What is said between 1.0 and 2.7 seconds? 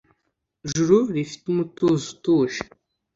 rifite umutuzo utuje,